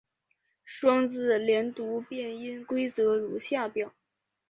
[0.65, 3.93] 双字连读变音规则如下表。